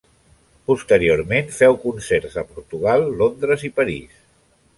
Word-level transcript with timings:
Posteriorment 0.69 1.53
féu 1.57 1.77
concerts 1.83 2.39
a 2.43 2.45
Portugal, 2.55 3.07
Londres 3.21 3.67
i 3.71 3.73
París. 3.79 4.19